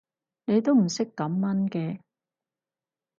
[0.45, 1.99] 你都唔識感恩嘅